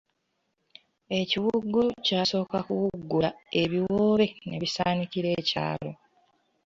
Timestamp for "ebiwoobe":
3.61-4.27